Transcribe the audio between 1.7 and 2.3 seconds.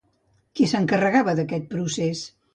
procés?